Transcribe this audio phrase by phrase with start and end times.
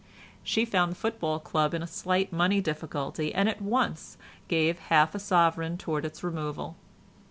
[0.43, 5.13] She found the football club in a slight money difficulty and at once gave half
[5.13, 6.75] a sovereign towards its removal.